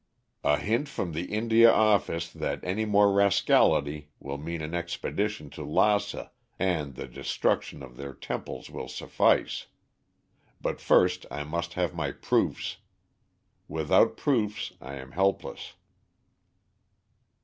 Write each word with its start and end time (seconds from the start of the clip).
"A 0.43 0.57
hint 0.57 0.89
from 0.89 1.11
the 1.11 1.25
India 1.31 1.71
Office 1.71 2.27
that 2.33 2.59
any 2.63 2.85
more 2.85 3.13
rascality 3.13 4.09
will 4.19 4.39
mean 4.39 4.63
an 4.63 4.73
expedition 4.73 5.51
to 5.51 5.63
Lassa 5.63 6.31
and 6.57 6.95
the 6.95 7.07
destruction 7.07 7.83
of 7.83 7.97
their 7.97 8.11
temples 8.11 8.71
will 8.71 8.87
suffice. 8.87 9.67
But 10.59 10.81
first 10.81 11.27
I 11.29 11.43
must 11.43 11.73
have 11.75 11.93
my 11.93 12.11
proofs. 12.13 12.77
Without 13.67 14.17
proofs 14.17 14.73
I 14.81 14.95
am 14.95 15.11
helpless." 15.11 15.73